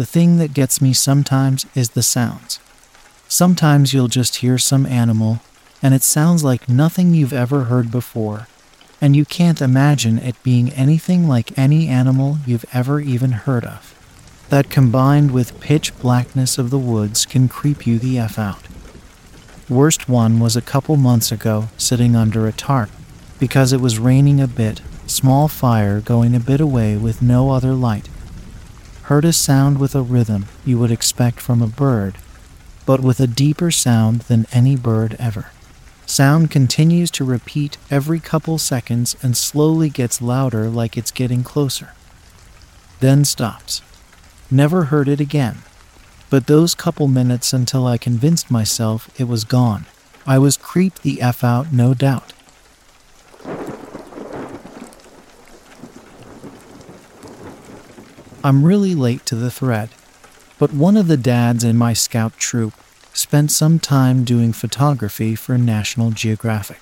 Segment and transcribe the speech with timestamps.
[0.00, 2.58] the thing that gets me sometimes is the sounds.
[3.28, 5.40] Sometimes you'll just hear some animal,
[5.82, 8.48] and it sounds like nothing you've ever heard before,
[8.98, 13.94] and you can't imagine it being anything like any animal you've ever even heard of.
[14.48, 18.68] That combined with pitch blackness of the woods can creep you the F out.
[19.68, 22.88] Worst one was a couple months ago, sitting under a tarp.
[23.38, 27.74] Because it was raining a bit, small fire going a bit away with no other
[27.74, 28.08] light.
[29.10, 32.16] Heard a sound with a rhythm you would expect from a bird,
[32.86, 35.50] but with a deeper sound than any bird ever.
[36.06, 41.88] Sound continues to repeat every couple seconds and slowly gets louder like it's getting closer.
[43.00, 43.82] Then stops.
[44.48, 45.62] Never heard it again.
[46.30, 49.86] But those couple minutes until I convinced myself it was gone.
[50.24, 52.32] I was creeped the F out, no doubt.
[58.42, 59.90] I'm really late to the thread,
[60.58, 62.72] but one of the dads in my scout troop
[63.12, 66.80] spent some time doing photography for National Geographic.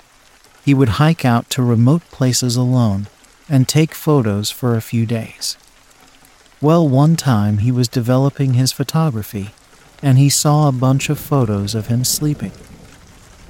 [0.64, 3.08] He would hike out to remote places alone
[3.48, 5.56] and take photos for a few days.
[6.60, 9.50] Well, one time he was developing his photography
[10.00, 12.52] and he saw a bunch of photos of him sleeping.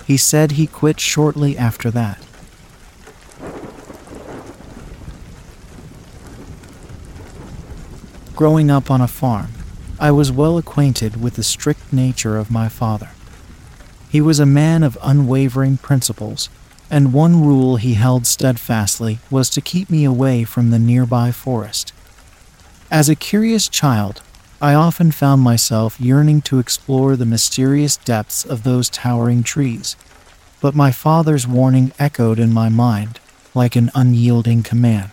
[0.06, 2.25] He said he quit shortly after that.
[8.39, 9.48] Growing up on a farm,
[9.98, 13.11] I was well acquainted with the strict nature of my father.
[14.11, 16.48] He was a man of unwavering principles,
[16.89, 21.92] and one rule he held steadfastly was to keep me away from the nearby forest.
[22.92, 24.22] As a curious child,
[24.62, 29.97] I often found myself yearning to explore the mysterious depths of those towering trees,
[30.61, 33.19] but my father's warning echoed in my mind
[33.52, 35.11] like an unyielding command.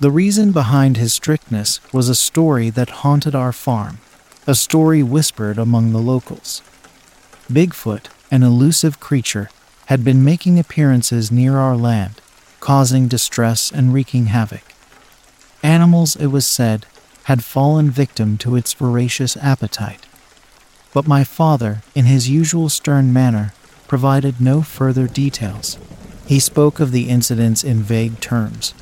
[0.00, 3.98] The reason behind his strictness was a story that haunted our farm
[4.46, 6.62] a story whispered among the locals.
[7.50, 9.50] Bigfoot, an elusive creature,
[9.86, 12.20] had been making appearances near our land,
[12.58, 14.74] causing distress and wreaking havoc.
[15.62, 16.86] Animals, it was said,
[17.24, 20.06] had fallen victim to its voracious appetite.
[20.92, 23.52] But my father, in his usual stern manner,
[23.86, 25.78] provided no further details.
[26.26, 28.74] He spoke of the incidents in vague terms,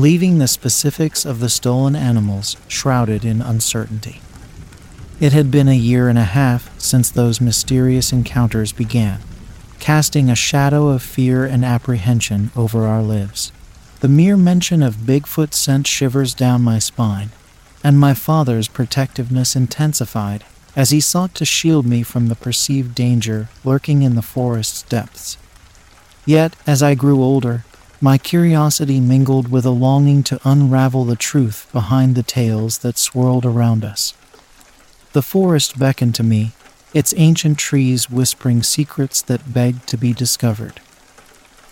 [0.00, 4.18] leaving the specifics of the stolen animals shrouded in uncertainty.
[5.20, 9.20] It had been a year and a half since those mysterious encounters began,
[9.78, 13.52] casting a shadow of fear and apprehension over our lives.
[14.00, 17.28] The mere mention of Bigfoot sent shivers down my spine,
[17.84, 20.44] and my father's protectiveness intensified
[20.74, 25.36] as he sought to shield me from the perceived danger lurking in the forest's depths.
[26.24, 27.64] Yet, as I grew older,
[28.02, 33.44] my curiosity mingled with a longing to unravel the truth behind the tales that swirled
[33.44, 34.14] around us.
[35.12, 36.52] The forest beckoned to me,
[36.94, 40.80] its ancient trees whispering secrets that begged to be discovered.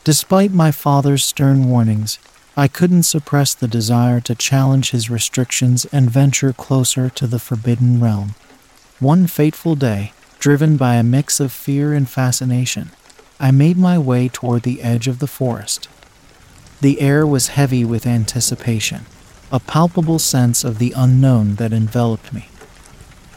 [0.05, 2.19] Despite my father's stern warnings,
[2.57, 8.01] I couldn't suppress the desire to challenge his restrictions and venture closer to the forbidden
[8.01, 8.35] realm.
[9.01, 12.91] One fateful day, driven by a mix of fear and fascination,
[13.41, 15.89] I made my way toward the edge of the forest.
[16.81, 19.07] The air was heavy with anticipation,
[19.51, 22.49] a palpable sense of the unknown that enveloped me.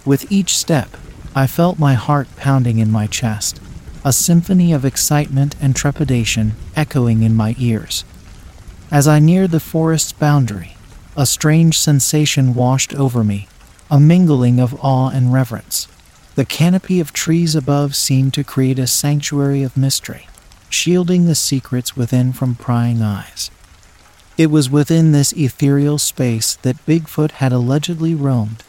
[0.06, 0.96] With each step,
[1.34, 3.60] I felt my heart pounding in my chest,
[4.06, 8.04] a symphony of excitement and trepidation echoing in my ears.
[8.92, 10.76] As I neared the forest's boundary,
[11.18, 13.48] a strange sensation washed over me,
[13.90, 15.88] a mingling of awe and reverence.
[16.36, 20.28] The canopy of trees above seemed to create a sanctuary of mystery,
[20.72, 23.52] shielding the secrets within from prying eyes.
[24.38, 28.64] It was within this ethereal space that Bigfoot had allegedly roamed,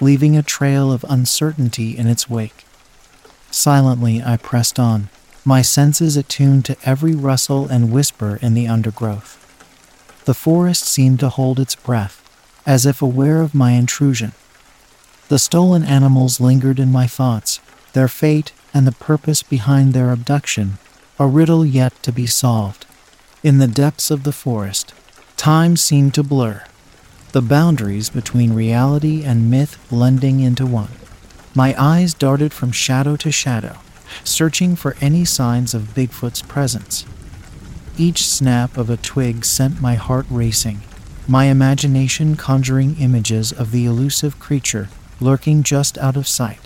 [0.00, 2.64] leaving a trail of uncertainty in its wake.
[3.50, 5.08] Silently, I pressed on,
[5.44, 9.40] my senses attuned to every rustle and whisper in the undergrowth.
[10.24, 12.20] The forest seemed to hold its breath,
[12.66, 14.32] as if aware of my intrusion.
[15.28, 17.60] The stolen animals lingered in my thoughts,
[17.92, 20.78] their fate and the purpose behind their abduction,
[21.18, 22.86] a riddle yet to be solved.
[23.42, 24.92] In the depths of the forest,
[25.36, 26.64] time seemed to blur,
[27.32, 30.90] the boundaries between reality and myth blending into one.
[31.54, 33.78] My eyes darted from shadow to shadow,
[34.24, 37.06] searching for any signs of Bigfoot's presence.
[37.96, 40.80] Each snap of a twig sent my heart racing,
[41.28, 44.88] my imagination conjuring images of the elusive creature
[45.20, 46.58] lurking just out of sight.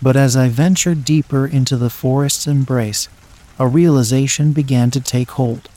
[0.00, 3.08] But as I ventured deeper into the forest's embrace,
[3.60, 5.68] a realization began to take hold.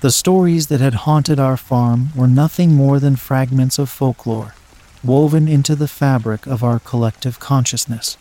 [0.00, 4.54] The stories that had haunted our farm were nothing more than fragments of folklore,
[5.04, 8.16] woven into the fabric of our collective consciousness.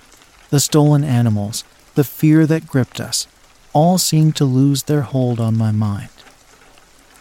[0.50, 1.64] The stolen animals,
[1.96, 3.26] the fear that gripped us,
[3.72, 6.10] all seemed to lose their hold on my mind.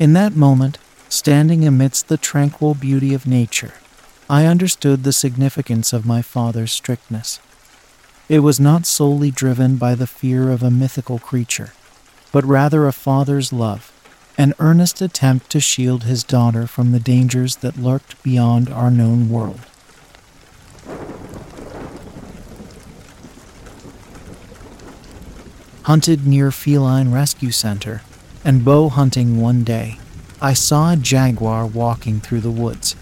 [0.00, 0.78] In that moment,
[1.08, 3.74] standing amidst the tranquil beauty of nature,
[4.28, 7.38] I understood the significance of my father's strictness.
[8.28, 11.72] It was not solely driven by the fear of a mythical creature,
[12.32, 13.92] but rather a father's love,
[14.36, 19.30] an earnest attempt to shield his daughter from the dangers that lurked beyond our known
[19.30, 19.60] world.
[25.84, 28.02] Hunted near Feline Rescue Center
[28.44, 30.00] and bow hunting one day,
[30.42, 32.96] I saw a jaguar walking through the woods.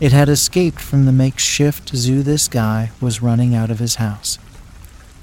[0.00, 4.38] It had escaped from the makeshift zoo this guy was running out of his house.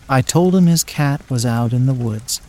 [0.08, 2.42] I told him his cat was out in the woods.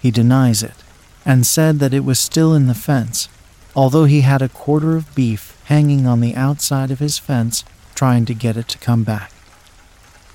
[0.00, 0.82] He denies it
[1.26, 3.28] and said that it was still in the fence,
[3.76, 7.64] although he had a quarter of beef hanging on the outside of his fence
[7.94, 9.30] trying to get it to come back.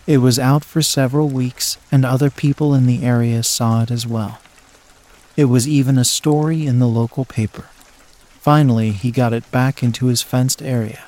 [0.05, 4.07] It was out for several weeks, and other people in the area saw it as
[4.07, 4.39] well.
[5.35, 7.65] It was even a story in the local paper.
[8.39, 11.03] Finally, he got it back into his fenced area.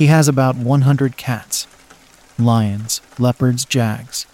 [0.00, 1.66] He has about 100 cats
[2.38, 4.24] lions, leopards, jags.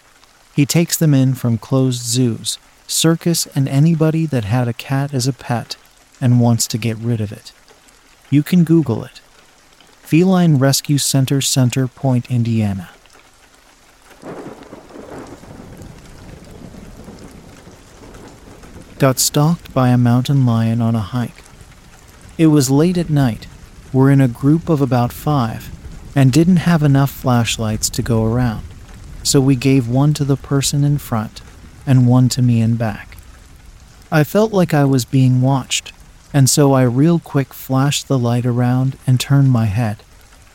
[0.55, 5.27] He takes them in from closed zoos, circus, and anybody that had a cat as
[5.27, 5.75] a pet
[6.21, 7.51] and wants to get rid of it.
[8.29, 9.19] You can Google it
[10.03, 12.91] Feline Rescue Center, Center Point, Indiana.
[18.99, 21.43] Got stalked by a mountain lion on a hike.
[22.37, 23.47] It was late at night
[23.93, 25.69] were in a group of about five
[26.15, 28.65] and didn't have enough flashlights to go around,
[29.23, 31.41] so we gave one to the person in front
[31.85, 33.17] and one to me in back.
[34.11, 35.93] I felt like I was being watched,
[36.33, 40.03] and so I real quick flashed the light around and turned my head.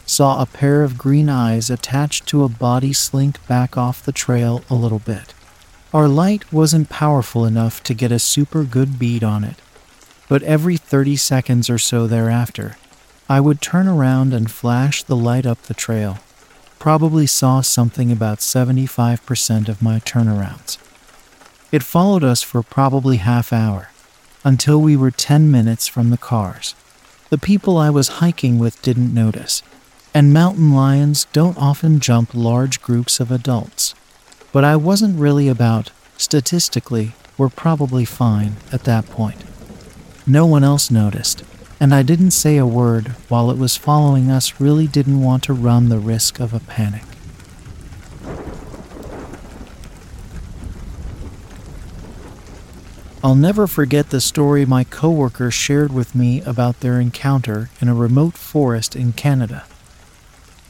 [0.06, 4.62] Saw a pair of green eyes attached to a body slink back off the trail
[4.68, 5.32] a little bit.
[5.94, 9.56] Our light wasn't powerful enough to get a super good bead on it,
[10.28, 12.76] but every 30 seconds or so thereafter,
[13.32, 16.18] I would turn around and flash the light up the trail.
[16.78, 20.76] Probably saw something about 75% of my turnarounds.
[21.72, 23.88] It followed us for probably half hour,
[24.44, 26.74] until we were 10 minutes from the cars.
[27.30, 29.62] The people I was hiking with didn't notice,
[30.12, 33.94] and mountain lions don't often jump large groups of adults.
[34.52, 39.42] But I wasn't really about, statistically, we're probably fine at that point.
[40.26, 41.44] No one else noticed,
[41.82, 45.52] and I didn't say a word while it was following us, really didn't want to
[45.52, 47.02] run the risk of a panic.
[53.24, 57.96] I'll never forget the story my coworker shared with me about their encounter in a
[57.96, 59.64] remote forest in Canada.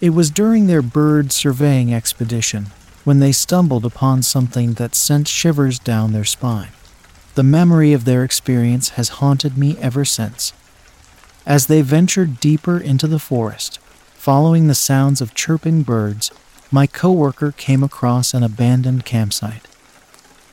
[0.00, 2.68] It was during their bird surveying expedition
[3.04, 6.70] when they stumbled upon something that sent shivers down their spine.
[7.34, 10.54] The memory of their experience has haunted me ever since,
[11.46, 13.78] as they ventured deeper into the forest,
[14.14, 16.30] following the sounds of chirping birds,
[16.70, 19.66] my coworker came across an abandoned campsite.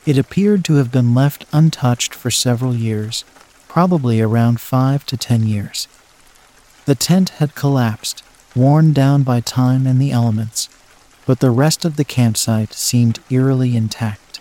[0.04, 3.24] It appeared to have been left untouched for several years,
[3.68, 5.86] probably around five to ten years.
[6.86, 8.22] The tent had collapsed,
[8.56, 10.68] worn down by time and the elements,
[11.26, 14.40] but the rest of the campsite seemed eerily intact.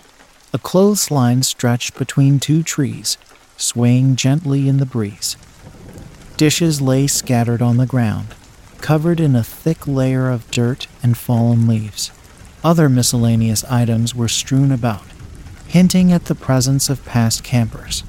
[0.52, 3.18] A clothesline stretched between two trees,
[3.56, 5.38] swaying gently in the breeze.
[6.40, 8.34] Dishes lay scattered on the ground,
[8.78, 12.12] covered in a thick layer of dirt and fallen leaves.
[12.64, 15.04] Other miscellaneous items were strewn about,
[15.68, 18.06] hinting at the presence of past campers.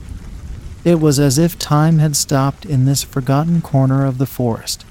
[0.85, 4.85] It was as if time had stopped in this forgotten corner of the forest.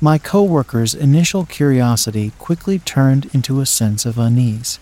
[0.00, 4.80] My coworker's initial curiosity quickly turned into a sense of unease.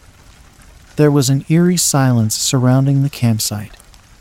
[0.96, 3.76] There was an eerie silence surrounding the campsite,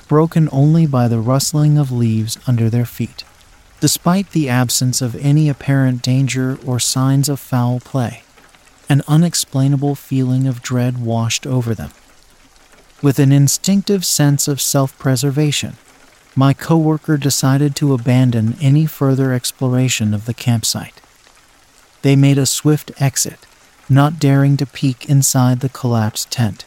[0.09, 3.23] broken only by the rustling of leaves under their feet.
[3.79, 8.23] Despite the absence of any apparent danger or signs of foul play,
[8.89, 11.91] an unexplainable feeling of dread washed over them.
[13.03, 15.77] With an instinctive sense of self preservation,
[16.35, 20.99] my coworker decided to abandon any further exploration of the campsite.
[22.01, 23.45] They made a swift exit,
[23.87, 26.65] not daring to peek inside the collapsed tent.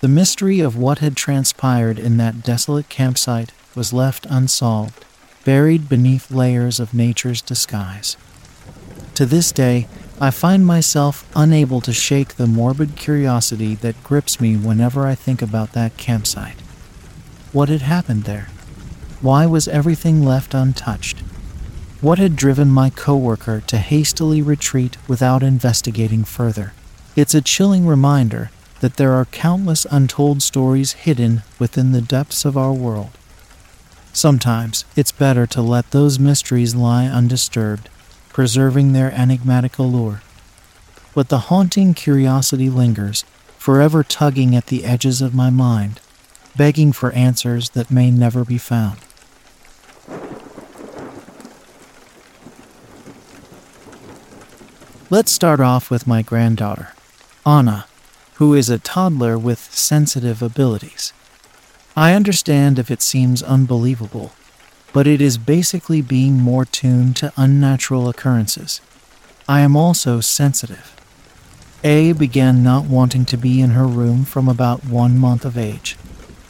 [0.00, 5.04] The mystery of what had transpired in that desolate campsite was left unsolved
[5.44, 8.16] buried beneath layers of nature's disguise.
[9.14, 9.86] To this day,
[10.20, 15.42] I find myself unable to shake the morbid curiosity that grips me whenever I think
[15.42, 16.60] about that campsite.
[17.52, 18.48] What had happened there?
[19.20, 21.20] Why was everything left untouched?
[22.00, 26.74] What had driven my coworker to hastily retreat without investigating further?
[27.16, 32.56] It's a chilling reminder that there are countless untold stories hidden within the depths of
[32.56, 33.12] our world.
[34.14, 37.88] Sometimes it's better to let those mysteries lie undisturbed,
[38.28, 40.22] preserving their enigmatic allure.
[41.14, 43.24] But the haunting curiosity lingers,
[43.58, 46.00] forever tugging at the edges of my mind,
[46.56, 48.98] begging for answers that may never be found.
[55.10, 56.94] Let's start off with my granddaughter,
[57.44, 57.86] Anna,
[58.34, 61.12] who is a toddler with sensitive abilities.
[61.96, 64.32] I understand if it seems unbelievable,
[64.92, 68.80] but it is basically being more tuned to unnatural occurrences.
[69.48, 70.96] I am also sensitive.
[71.84, 75.96] A began not wanting to be in her room from about one month of age.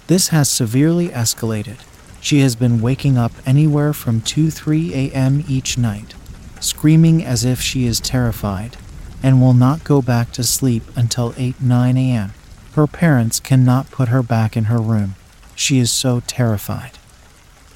[0.06, 1.76] This has severely escalated.
[2.22, 5.44] She has been waking up anywhere from 2 3 a.m.
[5.46, 6.14] each night,
[6.58, 8.78] screaming as if she is terrified,
[9.22, 12.32] and will not go back to sleep until 8 9 a.m.
[12.76, 15.16] Her parents cannot put her back in her room.
[15.54, 16.98] She is so terrified.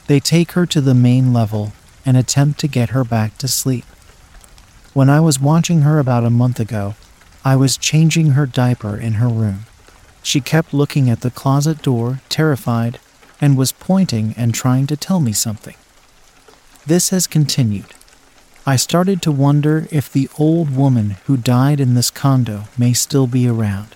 [0.06, 1.72] They take her to the main level
[2.04, 3.84] and attempt to get her back to sleep.
[4.94, 6.94] When I was watching her about a month ago,
[7.44, 9.66] I was changing her diaper in her room.
[10.22, 12.98] She kept looking at the closet door, terrified,
[13.40, 15.76] and was pointing and trying to tell me something.
[16.86, 17.94] This has continued.
[18.66, 23.26] I started to wonder if the old woman who died in this condo may still
[23.26, 23.94] be around.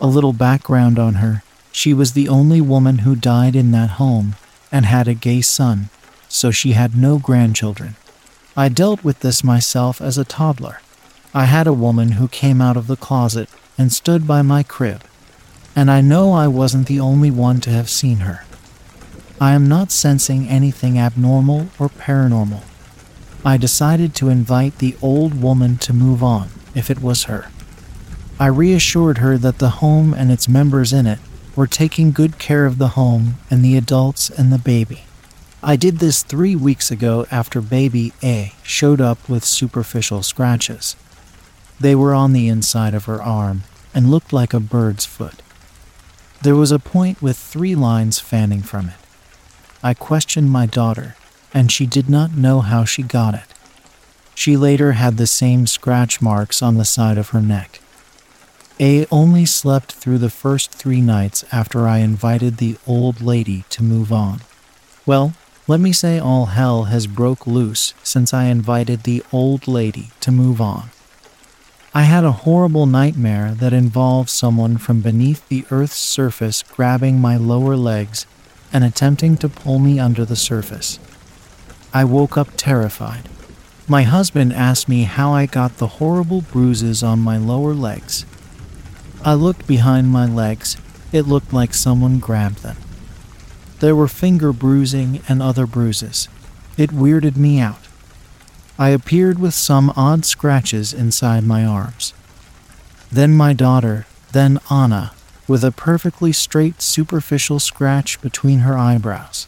[0.00, 1.42] A little background on her
[1.72, 4.34] she was the only woman who died in that home
[4.72, 5.90] and had a gay son,
[6.28, 7.96] so she had no grandchildren.
[8.56, 10.80] I dealt with this myself as a toddler.
[11.32, 13.48] I had a woman who came out of the closet
[13.78, 15.02] and stood by my crib,
[15.76, 18.44] and I know I wasn't the only one to have seen her.
[19.40, 22.62] I am not sensing anything abnormal or paranormal.
[23.44, 27.50] I decided to invite the old woman to move on if it was her.
[28.38, 31.20] I reassured her that the home and its members in it
[31.56, 35.04] were taking good care of the home and the adults and the baby.
[35.62, 40.96] I did this three weeks ago after baby A showed up with superficial scratches.
[41.78, 43.62] They were on the inside of her arm
[43.94, 45.42] and looked like a bird's foot.
[46.42, 48.94] There was a point with three lines fanning from it.
[49.82, 51.16] I questioned my daughter,
[51.52, 53.54] and she did not know how she got it.
[54.34, 57.80] She later had the same scratch marks on the side of her neck.
[58.82, 63.82] A only slept through the first three nights after I invited the old lady to
[63.82, 64.40] move on.
[65.04, 65.34] Well,
[65.68, 70.32] let me say all hell has broke loose since I invited the old lady to
[70.32, 70.88] move on.
[71.92, 77.36] I had a horrible nightmare that involved someone from beneath the earth's surface grabbing my
[77.36, 78.24] lower legs
[78.72, 80.98] and attempting to pull me under the surface.
[81.92, 83.28] I woke up terrified.
[83.86, 88.24] My husband asked me how I got the horrible bruises on my lower legs
[89.22, 90.78] I looked behind my legs.
[91.12, 92.76] It looked like someone grabbed them.
[93.80, 96.28] There were finger bruising and other bruises.
[96.78, 97.88] It weirded me out.
[98.78, 102.14] I appeared with some odd scratches inside my arms.
[103.12, 105.12] Then my daughter, then Anna,
[105.46, 109.46] with a perfectly straight superficial scratch between her eyebrows.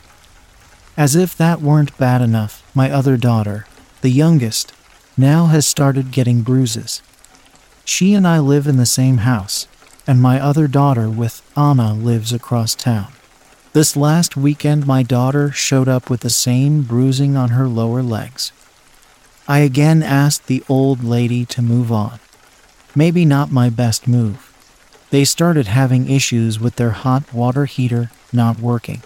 [0.98, 3.66] As if that weren't bad enough, my other daughter,
[4.02, 4.74] the youngest,
[5.16, 7.00] now has started getting bruises.
[7.84, 9.66] She and I live in the same house,
[10.06, 13.12] and my other daughter with Anna lives across town.
[13.72, 18.52] This last weekend, my daughter showed up with the same bruising on her lower legs.
[19.48, 22.20] I again asked the old lady to move on.
[22.94, 24.48] Maybe not my best move.
[25.10, 29.02] They started having issues with their hot water heater not working.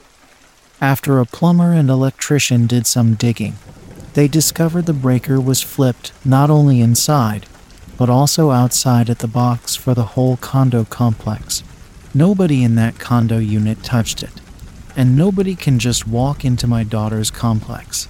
[0.80, 3.54] After a plumber and electrician did some digging,
[4.14, 7.46] they discovered the breaker was flipped not only inside,
[7.96, 11.62] but also outside at the box for the whole condo complex.
[12.14, 14.40] Nobody in that condo unit touched it,
[14.96, 18.08] and nobody can just walk into my daughter's complex.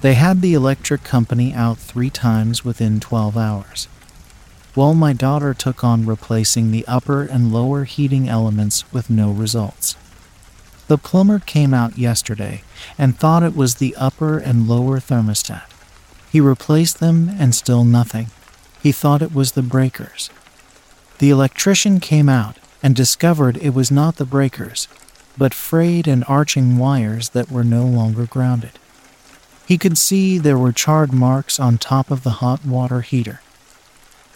[0.00, 3.88] They had the electric company out three times within 12 hours.
[4.74, 9.96] While my daughter took on replacing the upper and lower heating elements with no results.
[10.88, 12.62] The plumber came out yesterday
[12.98, 15.62] and thought it was the upper and lower thermostat.
[16.30, 18.26] He replaced them and still nothing.
[18.84, 20.28] He thought it was the breakers.
[21.16, 24.88] The electrician came out and discovered it was not the breakers,
[25.38, 28.72] but frayed and arching wires that were no longer grounded.
[29.64, 33.40] He could see there were charred marks on top of the hot water heater.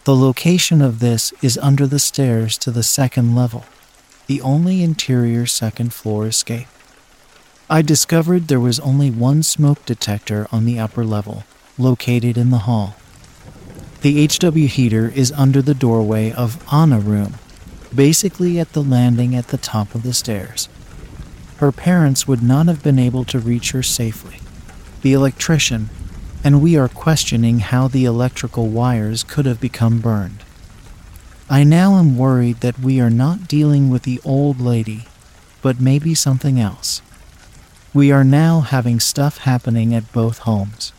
[0.04, 3.66] The location of this is under the stairs to the second level,
[4.28, 6.68] the only interior second floor escape.
[7.68, 11.44] I discovered there was only one smoke detector on the upper level,
[11.76, 12.96] located in the hall.
[14.00, 17.34] The HW heater is under the doorway of Anna room,
[17.92, 20.68] basically at the landing at the top of the stairs.
[21.56, 24.36] Her parents would not have been able to reach her safely.
[25.02, 25.90] The electrician,
[26.44, 30.44] and we are questioning how the electrical wires could have become burned.
[31.50, 35.06] I now am worried that we are not dealing with the old lady,
[35.60, 37.02] but maybe something else.
[37.92, 40.92] We are now having stuff happening at both homes.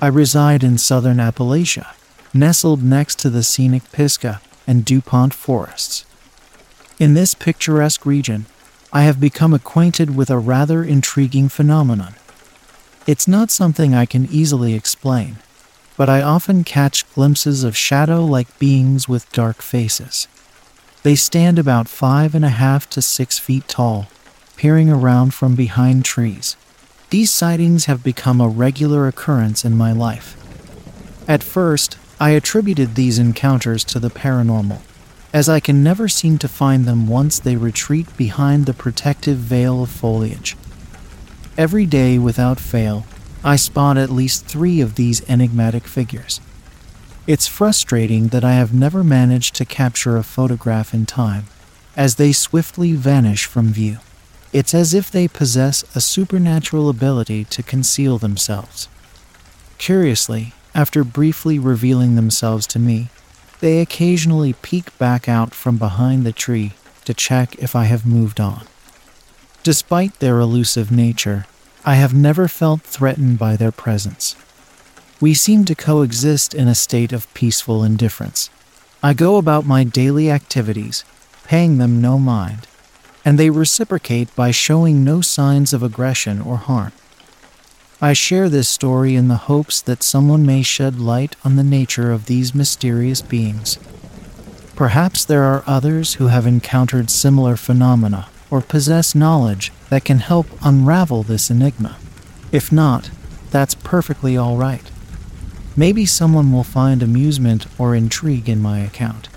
[0.00, 1.94] I reside in southern Appalachia,
[2.34, 6.04] nestled next to the scenic Pisgah and DuPont forests.
[6.98, 8.44] In this picturesque region,
[8.92, 12.14] I have become acquainted with a rather intriguing phenomenon.
[13.06, 15.36] It's not something I can easily explain,
[15.96, 20.28] but I often catch glimpses of shadow like beings with dark faces.
[21.04, 24.08] They stand about five and a half to six feet tall,
[24.56, 26.56] peering around from behind trees.
[27.10, 30.36] These sightings have become a regular occurrence in my life.
[31.28, 34.80] At first, I attributed these encounters to the paranormal,
[35.32, 39.82] as I can never seem to find them once they retreat behind the protective veil
[39.82, 40.56] of foliage.
[41.56, 43.06] Every day, without fail,
[43.44, 46.40] I spot at least three of these enigmatic figures.
[47.28, 51.46] It's frustrating that I have never managed to capture a photograph in time,
[51.96, 53.98] as they swiftly vanish from view.
[54.56, 58.88] It's as if they possess a supernatural ability to conceal themselves.
[59.76, 63.10] Curiously, after briefly revealing themselves to me,
[63.60, 66.72] they occasionally peek back out from behind the tree
[67.04, 68.66] to check if I have moved on.
[69.62, 71.44] Despite their elusive nature,
[71.84, 74.36] I have never felt threatened by their presence.
[75.20, 78.48] We seem to coexist in a state of peaceful indifference.
[79.02, 81.04] I go about my daily activities,
[81.44, 82.66] paying them no mind,
[83.26, 86.92] and they reciprocate by showing no signs of aggression or harm.
[88.00, 92.12] I share this story in the hopes that someone may shed light on the nature
[92.12, 93.78] of these mysterious beings.
[94.76, 100.46] Perhaps there are others who have encountered similar phenomena or possess knowledge that can help
[100.62, 101.96] unravel this enigma.
[102.52, 103.10] If not,
[103.50, 104.88] that's perfectly all right.
[105.76, 109.28] Maybe someone will find amusement or intrigue in my account.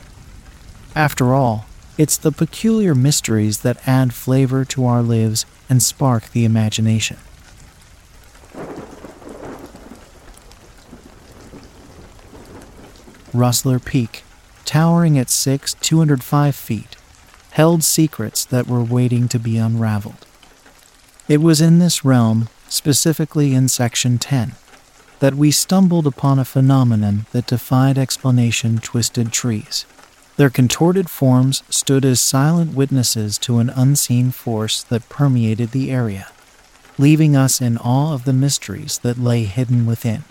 [0.95, 1.65] After all,
[1.99, 7.17] it's the peculiar mysteries that add flavor to our lives and spark the imagination.
[13.33, 14.23] Rustler Peak,
[14.63, 16.95] towering at 6, 205 feet,
[17.51, 20.25] held secrets that were waiting to be unraveled.
[21.27, 24.53] It was in this realm, specifically in Section 10,
[25.19, 29.85] that we stumbled upon a phenomenon that defied explanation twisted trees.
[30.39, 36.29] Their contorted forms stood as silent witnesses to an unseen force that permeated the area,
[36.97, 40.23] leaving us in awe of the mysteries that lay hidden within.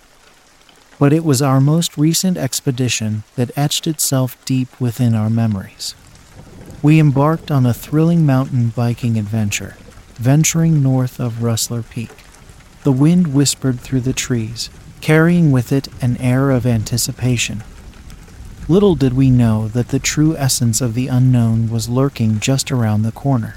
[0.98, 5.94] But it was our most recent expedition that etched itself deep within our memories.
[6.82, 9.76] We embarked on a thrilling mountain biking adventure,
[10.14, 12.12] venturing north of Rustler Peak.
[12.82, 14.70] The wind whispered through the trees,
[15.02, 17.62] carrying with it an air of anticipation.
[18.70, 23.00] Little did we know that the true essence of the unknown was lurking just around
[23.00, 23.56] the corner.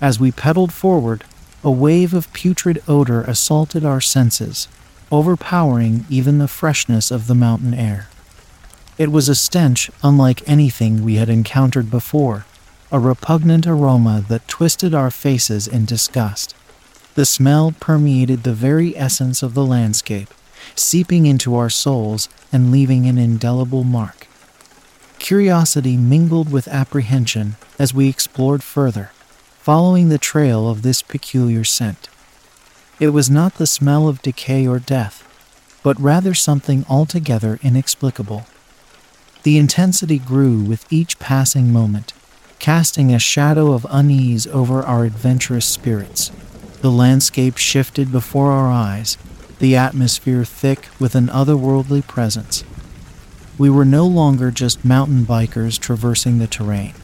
[0.00, 1.22] As we pedaled forward,
[1.62, 4.66] a wave of putrid odor assaulted our senses,
[5.12, 8.08] overpowering even the freshness of the mountain air.
[8.98, 12.44] It was a stench unlike anything we had encountered before,
[12.90, 16.56] a repugnant aroma that twisted our faces in disgust.
[17.14, 20.28] The smell permeated the very essence of the landscape,
[20.74, 24.26] seeping into our souls and leaving an indelible mark.
[25.18, 29.10] Curiosity mingled with apprehension as we explored further,
[29.58, 32.08] following the trail of this peculiar scent.
[33.00, 35.24] It was not the smell of decay or death,
[35.82, 38.46] but rather something altogether inexplicable.
[39.42, 42.12] The intensity grew with each passing moment,
[42.58, 46.30] casting a shadow of unease over our adventurous spirits.
[46.80, 49.16] The landscape shifted before our eyes,
[49.58, 52.64] the atmosphere thick with an otherworldly presence.
[53.58, 56.94] We were no longer just mountain bikers traversing the terrain.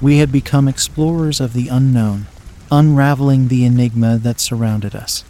[0.00, 2.26] We had become explorers of the unknown,
[2.70, 5.24] unraveling the enigma that surrounded us.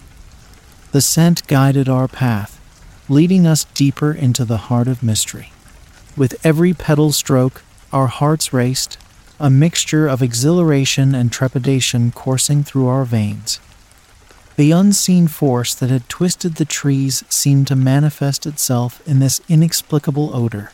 [0.93, 2.61] The scent guided our path,
[3.09, 5.53] leading us deeper into the heart of mystery.
[6.17, 7.63] With every pedal stroke,
[7.93, 8.97] our hearts raced,
[9.41, 13.59] a mixture of exhilaration and trepidation coursing through our veins.
[14.57, 20.31] The unseen force that had twisted the trees seemed to manifest itself in this inexplicable
[20.35, 20.71] odor,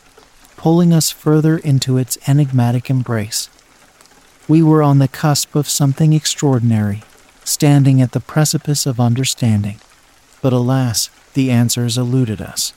[0.55, 3.49] pulling us further into its enigmatic embrace.
[4.47, 7.01] We were on the cusp of something extraordinary,
[7.43, 9.79] standing at the precipice of understanding.
[10.43, 12.73] But alas, the answers eluded us.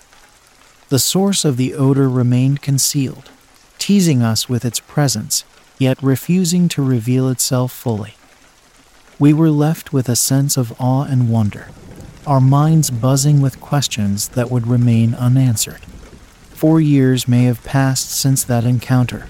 [0.88, 3.30] The source of the odor remained concealed,
[3.76, 5.44] teasing us with its presence,
[5.78, 8.14] yet refusing to reveal itself fully.
[9.18, 11.68] We were left with a sense of awe and wonder,
[12.26, 15.82] our minds buzzing with questions that would remain unanswered.
[16.50, 19.28] Four years may have passed since that encounter,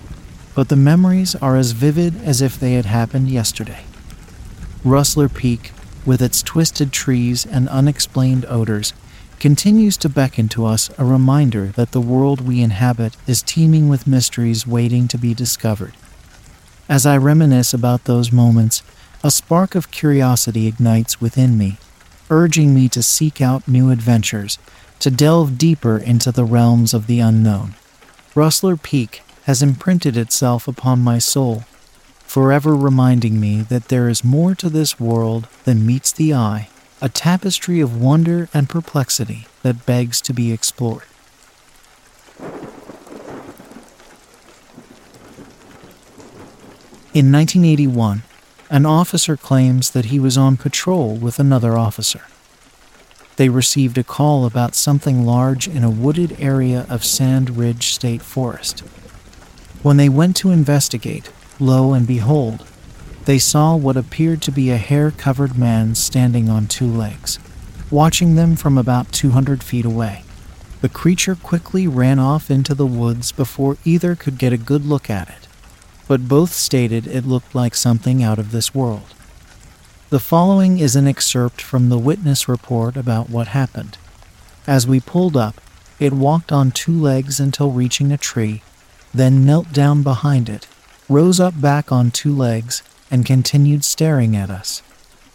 [0.55, 3.85] but the memories are as vivid as if they had happened yesterday.
[4.85, 5.73] Rustler Peak,
[6.07, 8.95] with its twisted trees and unexplained odors,
[9.39, 14.07] continues to beckon to us a reminder that the world we inhabit is teeming with
[14.07, 15.93] mysteries waiting to be discovered.
[16.89, 18.83] As I reminisce about those moments,
[19.25, 21.79] a spark of curiosity ignites within me,
[22.29, 24.59] urging me to seek out new adventures,
[24.99, 27.75] to delve deeper into the realms of the unknown.
[28.35, 31.65] Rustler Peak has imprinted itself upon my soul,
[32.27, 36.69] forever reminding me that there is more to this world than meets the eye,
[37.01, 41.05] a tapestry of wonder and perplexity that begs to be explored.
[47.15, 48.23] In 1981,
[48.75, 52.23] an officer claims that he was on patrol with another officer.
[53.37, 58.21] They received a call about something large in a wooded area of Sand Ridge State
[58.21, 58.81] Forest.
[59.85, 62.67] When they went to investigate, lo and behold,
[63.27, 67.39] they saw what appeared to be a hair covered man standing on two legs,
[67.93, 70.25] watching them from about 200 feet away.
[70.81, 75.09] The creature quickly ran off into the woods before either could get a good look
[75.09, 75.44] at it
[76.07, 79.15] but both stated it looked like something out of this world.
[80.11, 83.99] The following is an excerpt from the witness report about what happened.
[84.67, 85.61] As we pulled up,
[85.99, 88.63] it walked on two legs until reaching a tree,
[89.13, 90.67] then knelt down behind it,
[91.09, 94.83] rose up back on two legs, and continued staring at us.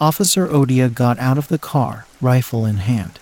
[0.02, 3.20] Officer Odia got out of the car, rifle in hand.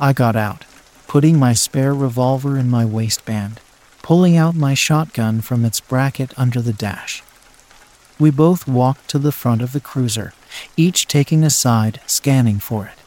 [0.00, 0.64] I got out,
[1.06, 3.60] putting my spare revolver in my waistband
[4.02, 7.22] pulling out my shotgun from its bracket under the dash.
[8.18, 10.32] We both walked to the front of the cruiser,
[10.76, 12.98] each taking a side, scanning for it.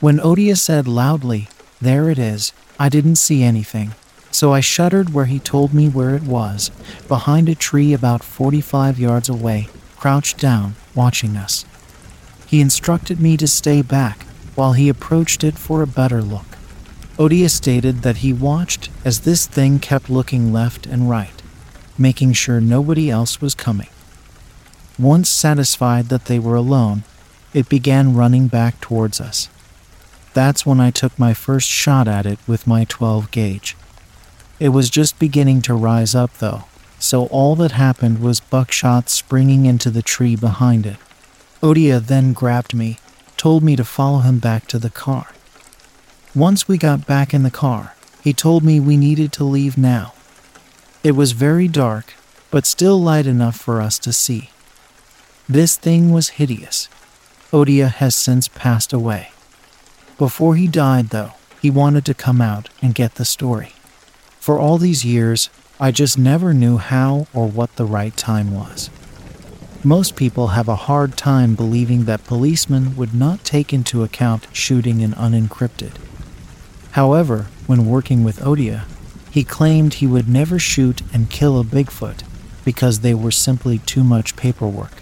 [0.00, 1.48] When Odia said loudly,
[1.80, 3.94] There it is, I didn't see anything,
[4.30, 6.70] so I shuddered where he told me where it was,
[7.08, 11.64] behind a tree about 45 yards away, crouched down, watching us.
[12.46, 16.58] He instructed me to stay back while he approached it for a better look.
[17.18, 21.42] Odia stated that he watched as this thing kept looking left and right,
[21.98, 23.88] making sure nobody else was coming.
[24.98, 27.04] Once satisfied that they were alone,
[27.52, 29.50] it began running back towards us.
[30.32, 33.76] That's when I took my first shot at it with my 12 gauge.
[34.58, 36.64] It was just beginning to rise up, though,
[36.98, 40.96] so all that happened was buckshot springing into the tree behind it.
[41.62, 42.98] Odia then grabbed me,
[43.36, 45.26] told me to follow him back to the car.
[46.34, 50.14] Once we got back in the car, he told me we needed to leave now.
[51.04, 52.14] It was very dark,
[52.50, 54.48] but still light enough for us to see.
[55.46, 56.88] This thing was hideous.
[57.52, 59.30] Odia has since passed away.
[60.16, 63.74] Before he died, though, he wanted to come out and get the story.
[64.40, 68.88] For all these years, I just never knew how or what the right time was.
[69.84, 75.02] Most people have a hard time believing that policemen would not take into account shooting
[75.02, 75.96] an unencrypted.
[76.92, 78.84] However, when working with Odia,
[79.30, 82.22] he claimed he would never shoot and kill a Bigfoot
[82.66, 84.92] because they were simply too much paperwork.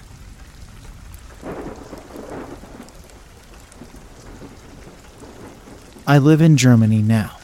[6.06, 7.38] I live in Germany now,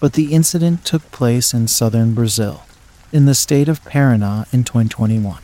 [0.00, 2.64] but the incident took place in southern Brazil,
[3.10, 5.40] in the state of Paraná in 2021.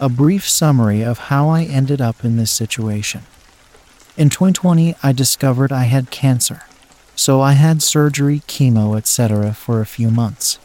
[0.00, 3.22] A brief summary of how I ended up in this situation.
[4.16, 6.62] In 2020, I discovered I had cancer
[7.18, 9.52] so I had surgery, chemo, etc.
[9.52, 10.60] for a few months.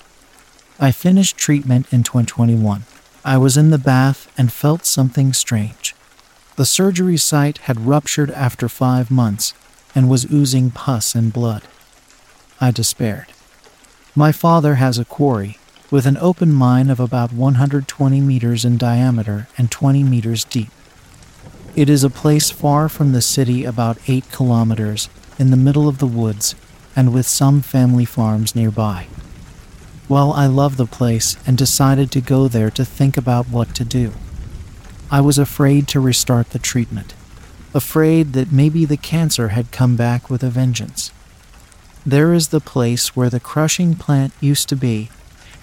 [0.79, 2.83] I finished treatment in 2021.
[3.25, 5.95] I was in the bath and felt something strange.
[6.55, 9.55] The surgery site had ruptured after five months
[9.95, 11.63] and was oozing pus and blood.
[12.61, 13.33] I despaired.
[14.15, 15.57] My father has a quarry
[15.89, 20.69] with an open mine of about 120 meters in diameter and 20 meters deep.
[21.75, 25.99] It is a place far from the city, about 8 kilometers, in the middle of
[25.99, 26.55] the woods
[26.95, 29.07] and with some family farms nearby.
[30.09, 33.85] Well, I loved the place and decided to go there to think about what to
[33.85, 34.13] do.
[35.09, 37.13] I was afraid to restart the treatment,
[37.73, 41.11] afraid that maybe the cancer had come back with a vengeance.
[42.05, 45.09] There is the place where the crushing plant used to be,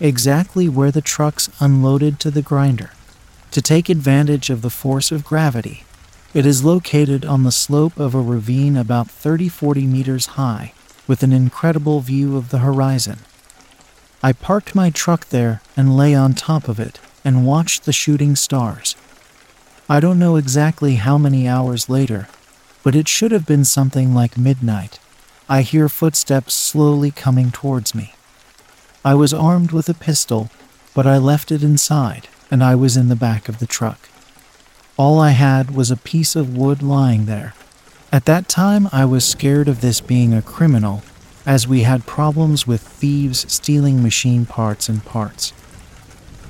[0.00, 2.90] exactly where the trucks unloaded to the grinder.
[3.50, 5.85] To take advantage of the force of gravity,
[6.33, 10.73] it is located on the slope of a ravine about 30 40 meters high,
[11.09, 13.19] with an incredible view of the horizon.
[14.23, 18.37] I parked my truck there and lay on top of it and watched the shooting
[18.37, 18.95] stars.
[19.88, 22.29] I don't know exactly how many hours later,
[22.85, 25.01] but it should have been something like midnight.
[25.49, 28.14] I hear footsteps slowly coming towards me.
[29.05, 30.51] I was armed with a pistol,
[30.95, 34.10] but I left it inside and I was in the back of the truck.
[35.00, 37.54] All I had was a piece of wood lying there.
[38.12, 41.02] At that time, I was scared of this being a criminal,
[41.46, 45.54] as we had problems with thieves stealing machine parts and parts.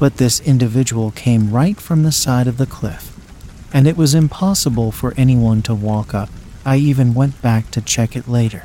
[0.00, 3.16] But this individual came right from the side of the cliff,
[3.72, 6.30] and it was impossible for anyone to walk up.
[6.66, 8.64] I even went back to check it later.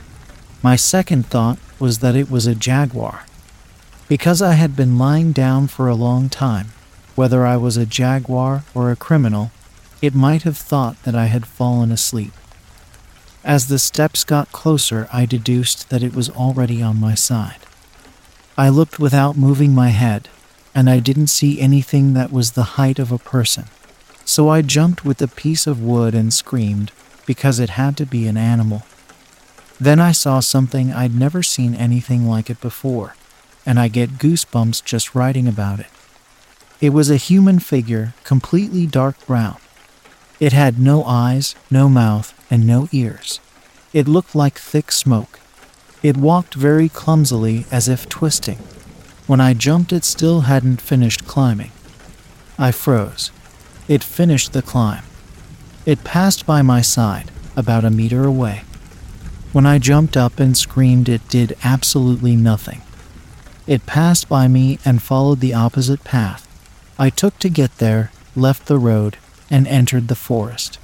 [0.63, 3.25] My second thought was that it was a jaguar.
[4.07, 6.69] Because I had been lying down for a long time,
[7.13, 9.51] whether I was a jaguar or a criminal,
[10.05, 12.33] it might have thought that I had fallen asleep.
[13.43, 17.59] As the steps got closer, I deduced that it was already on my side.
[18.57, 20.29] I looked without moving my head,
[20.73, 23.65] and I didn't see anything that was the height of a person.
[24.25, 26.91] So I jumped with a piece of wood and screamed
[27.25, 28.83] because it had to be an animal.
[29.79, 33.15] Then I saw something I'd never seen anything like it before,
[33.65, 35.87] and I get goosebumps just writing about it.
[36.81, 39.57] It was a human figure, completely dark brown.
[40.39, 43.39] It had no eyes, no mouth, and no ears.
[43.93, 45.39] It looked like thick smoke.
[46.03, 48.57] It walked very clumsily as if twisting.
[49.27, 51.71] When I jumped, it still hadn't finished climbing.
[52.59, 53.31] I froze.
[53.87, 55.03] It finished the climb.
[55.85, 58.63] It passed by my side, about a meter away.
[59.53, 62.81] When I jumped up and screamed, it did absolutely nothing.
[63.65, 66.45] It passed by me and followed the opposite path.
[66.99, 69.17] I took to get there, left the road,
[69.49, 70.79] and entered the forest.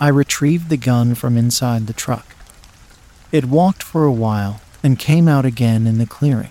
[0.00, 2.36] I retrieved the gun from inside the truck.
[3.32, 6.50] It walked for a while and came out again in the clearing.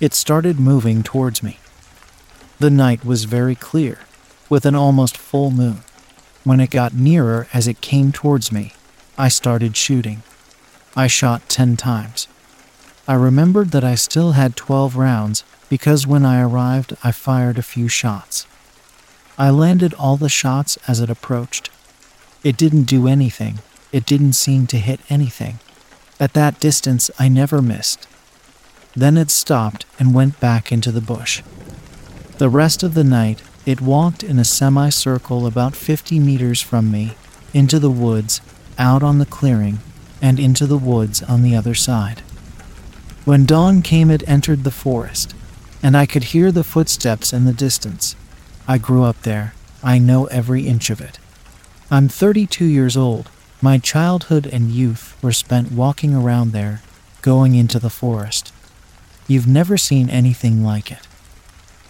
[0.00, 1.58] It started moving towards me.
[2.58, 3.98] The night was very clear,
[4.48, 5.82] with an almost full moon.
[6.44, 8.72] When it got nearer as it came towards me,
[9.18, 10.22] I started shooting.
[10.96, 12.28] I shot 10 times.
[13.06, 17.62] I remembered that I still had 12 rounds because when I arrived, I fired a
[17.62, 18.46] few shots.
[19.38, 21.70] I landed all the shots as it approached.
[22.42, 23.60] It didn't do anything,
[23.92, 25.58] it didn't seem to hit anything.
[26.20, 28.06] At that distance, I never missed.
[28.94, 31.42] Then it stopped and went back into the bush.
[32.38, 37.16] The rest of the night, it walked in a semicircle about 50 meters from me,
[37.52, 38.40] into the woods,
[38.78, 39.78] out on the clearing,
[40.22, 42.20] and into the woods on the other side.
[43.24, 45.34] When dawn came, it entered the forest
[45.84, 48.16] and I could hear the footsteps in the distance.
[48.66, 49.54] I grew up there.
[49.82, 51.18] I know every inch of it.
[51.90, 53.28] I'm 32 years old.
[53.60, 56.80] My childhood and youth were spent walking around there,
[57.20, 58.52] going into the forest.
[59.26, 61.06] You've never seen anything like it.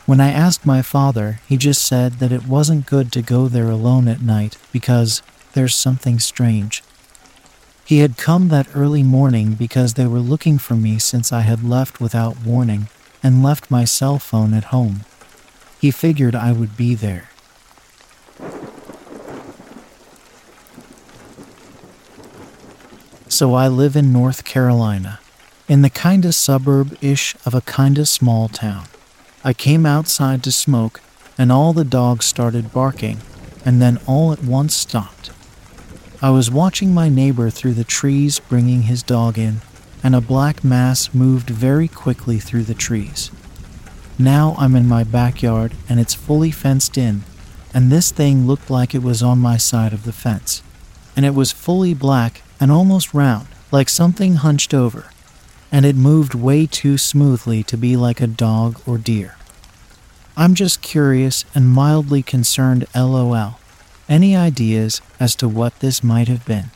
[0.07, 3.71] When I asked my father, he just said that it wasn't good to go there
[3.71, 6.83] alone at night because there's something strange.
[7.85, 11.63] He had come that early morning because they were looking for me since I had
[11.63, 12.89] left without warning
[13.23, 15.01] and left my cell phone at home.
[15.85, 17.29] He figured I would be there.
[23.29, 25.21] So I live in North Carolina,
[25.69, 28.87] in the kinda suburb ish of a kinda small town.
[29.45, 31.03] I came outside to smoke,
[31.37, 33.19] and all the dogs started barking,
[33.63, 35.33] and then all at once stopped.
[36.23, 39.61] I was watching my neighbor through the trees bringing his dog in
[40.03, 43.31] and a black mass moved very quickly through the trees.
[44.19, 47.23] Now I'm in my backyard and it's fully fenced in,
[47.73, 50.63] and this thing looked like it was on my side of the fence.
[51.17, 55.07] And it was fully black and almost round, like something hunched over,
[55.73, 59.37] and it moved way too smoothly to be like a dog or deer.
[60.37, 63.59] I'm just curious and mildly concerned, lol.
[64.09, 66.71] Any ideas as to what this might have been?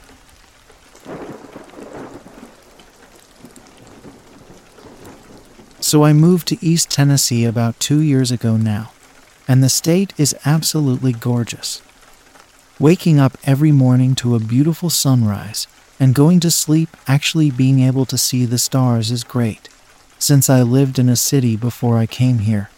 [5.89, 8.93] So I moved to East Tennessee about two years ago now,
[9.49, 11.81] and the state is absolutely gorgeous.
[12.79, 15.67] Waking up every morning to a beautiful sunrise
[15.99, 19.71] and going to sleep actually being able to see the stars is great,
[20.19, 22.69] since I lived in a city before I came here.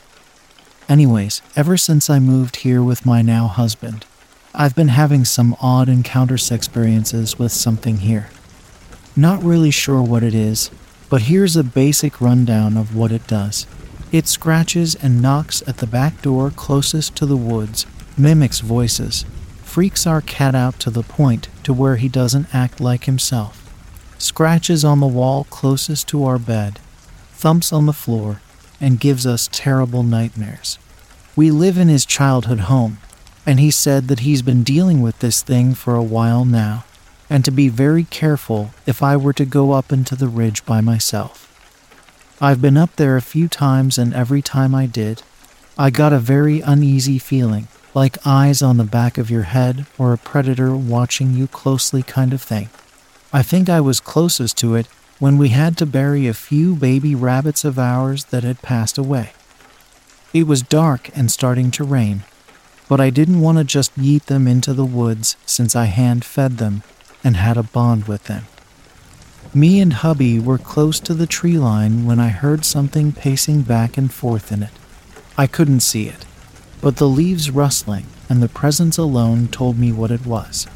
[0.88, 4.06] Anyways, ever since I moved here with my now husband,
[4.54, 8.30] I've been having some odd encounters experiences with something here.
[9.16, 10.70] Not really sure what it is,
[11.10, 13.66] But here's a basic rundown of what it does
[14.12, 17.84] it scratches and knocks at the back door closest to the woods,
[18.16, 19.24] mimics voices,
[19.62, 23.72] freaks our cat out to the point to where he doesn't act like himself,
[24.18, 26.78] scratches on the wall closest to our bed,
[27.32, 28.40] thumps on the floor,
[28.80, 30.78] and gives us terrible nightmares.
[31.36, 32.98] We live in his childhood home,
[33.46, 36.84] and he said that he's been dealing with this thing for a while now,
[37.30, 40.80] and to be very careful if I were to go up into the ridge by
[40.80, 41.46] myself.
[42.40, 45.22] I've been up there a few times, and every time I did,
[45.78, 50.12] I got a very uneasy feeling, like eyes on the back of your head or
[50.12, 52.68] a predator watching you closely kind of thing.
[53.32, 54.88] I think I was closest to it
[55.20, 59.32] when we had to bury a few baby rabbits of ours that had passed away.
[60.32, 62.24] It was dark and starting to rain,
[62.88, 66.56] but I didn't want to just yeet them into the woods since I hand fed
[66.58, 66.82] them
[67.22, 68.46] and had a bond with them.
[69.52, 73.96] Me and hubby were close to the tree line when I heard something pacing back
[73.96, 74.70] and forth in it.
[75.36, 76.24] I couldn't see it,
[76.80, 80.66] but the leaves rustling and the presence alone told me what it was.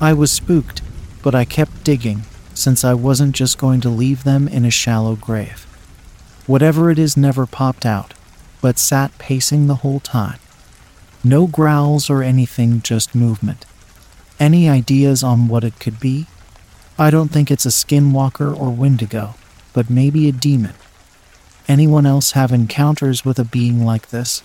[0.00, 0.82] I was spooked,
[1.22, 2.22] but I kept digging
[2.52, 5.66] since I wasn't just going to leave them in a shallow grave.
[6.46, 8.14] Whatever it is never popped out,
[8.60, 10.38] but sat pacing the whole time.
[11.22, 13.64] No growls or anything, just movement.
[14.40, 16.26] Any ideas on what it could be?
[16.98, 19.34] I don't think it's a skinwalker or wendigo,
[19.72, 20.74] but maybe a demon.
[21.68, 24.42] Anyone else have encounters with a being like this?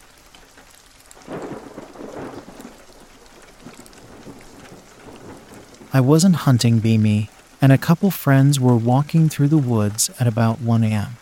[5.92, 7.30] I wasn't hunting Beamy,
[7.62, 11.18] and a couple friends were walking through the woods at about 1 a.m.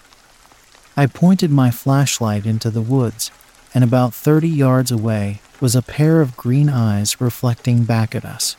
[0.95, 3.31] I pointed my flashlight into the woods,
[3.73, 8.55] and about 30 yards away was a pair of green eyes reflecting back at us.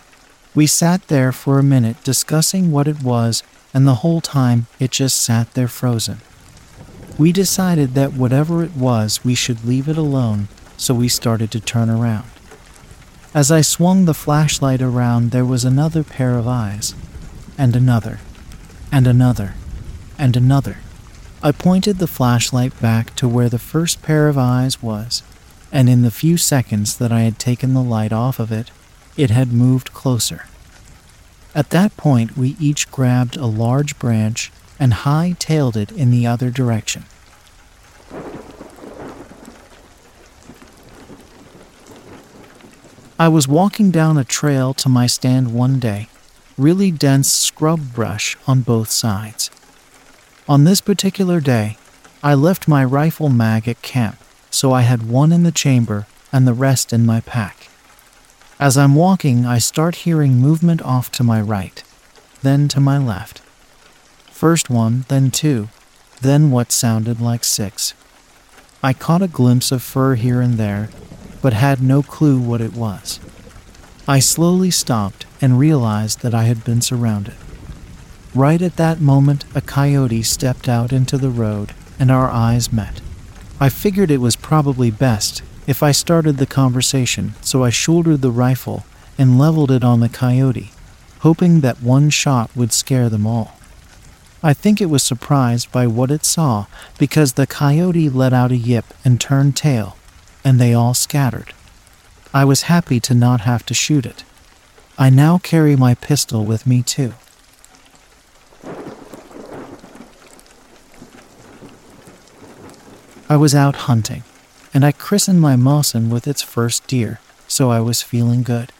[0.54, 4.90] We sat there for a minute discussing what it was, and the whole time it
[4.90, 6.18] just sat there frozen.
[7.18, 11.60] We decided that whatever it was, we should leave it alone, so we started to
[11.60, 12.26] turn around.
[13.34, 16.94] As I swung the flashlight around, there was another pair of eyes,
[17.58, 18.20] and another,
[18.90, 19.54] and another,
[20.18, 20.78] and another.
[21.42, 25.22] I pointed the flashlight back to where the first pair of eyes was,
[25.70, 28.70] and in the few seconds that I had taken the light off of it,
[29.16, 30.46] it had moved closer.
[31.54, 36.26] At that point, we each grabbed a large branch and high tailed it in the
[36.26, 37.04] other direction.
[43.18, 46.08] I was walking down a trail to my stand one day,
[46.56, 49.50] really dense scrub brush on both sides.
[50.48, 51.76] On this particular day,
[52.22, 54.18] I left my rifle mag at camp,
[54.50, 57.68] so I had one in the chamber and the rest in my pack.
[58.60, 61.82] As I'm walking, I start hearing movement off to my right,
[62.42, 63.40] then to my left.
[64.30, 65.68] First one, then two,
[66.20, 67.94] then what sounded like six.
[68.82, 70.90] I caught a glimpse of fur here and there,
[71.42, 73.20] but had no clue what it was.
[74.06, 77.34] I slowly stopped and realized that I had been surrounded.
[78.34, 83.00] Right at that moment, a coyote stepped out into the road and our eyes met.
[83.60, 88.30] I figured it was probably best if I started the conversation, so I shouldered the
[88.30, 88.84] rifle
[89.18, 90.70] and leveled it on the coyote,
[91.20, 93.58] hoping that one shot would scare them all.
[94.44, 96.66] I think it was surprised by what it saw
[96.98, 99.96] because the coyote let out a yip and turned tail,
[100.44, 101.52] and they all scattered.
[102.32, 104.22] I was happy to not have to shoot it.
[104.96, 107.14] I now carry my pistol with me too.
[113.30, 114.22] I was out hunting
[114.72, 118.72] and I christened my Mosin with its first deer, so I was feeling good.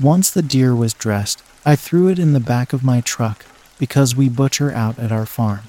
[0.00, 3.44] Once the deer was dressed, I threw it in the back of my truck
[3.78, 5.60] because we butcher out at our farm.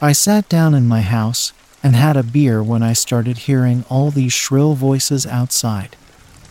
[0.00, 1.52] I sat down in my house
[1.84, 5.96] and had a beer when I started hearing all these shrill voices outside,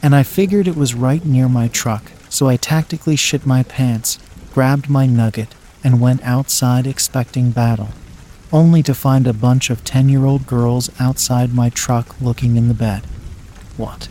[0.02, 4.18] and I figured it was right near my truck, so I tactically shit my pants,
[4.54, 7.90] grabbed my nugget, and went outside expecting battle
[8.54, 12.68] only to find a bunch of 10 year old girls outside my truck looking in
[12.68, 13.06] the bed.
[13.78, 14.08] What?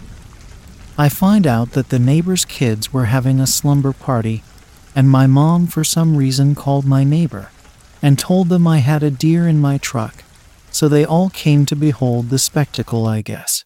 [0.99, 4.43] I find out that the neighbor's kids were having a slumber party,
[4.95, 7.51] and my mom, for some reason, called my neighbor
[8.03, 10.25] and told them I had a deer in my truck,
[10.71, 13.65] so they all came to behold the spectacle, I guess.